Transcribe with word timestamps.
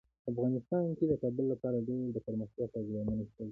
افغانستان 0.29 0.85
کې 0.97 1.05
د 1.07 1.13
کابل 1.21 1.45
لپاره 1.53 1.85
ډیر 1.87 2.03
دپرمختیا 2.17 2.65
پروګرامونه 2.73 3.23
شته 3.29 3.41
دي. 3.45 3.49